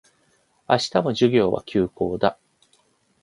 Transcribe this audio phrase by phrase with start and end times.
[0.67, 2.39] 明日も授業は休講だ